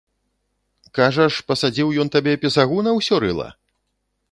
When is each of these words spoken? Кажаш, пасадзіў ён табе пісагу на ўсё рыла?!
Кажаш, 0.99 1.35
пасадзіў 1.51 1.93
ён 2.05 2.11
табе 2.17 2.33
пісагу 2.45 2.77
на 2.87 2.97
ўсё 2.99 3.23
рыла?! 3.27 3.49